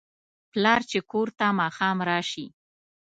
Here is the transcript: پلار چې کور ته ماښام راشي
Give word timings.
پلار 0.51 0.81
چې 0.91 0.99
کور 1.11 1.27
ته 1.37 1.45
ماښام 1.61 1.97
راشي 2.09 2.45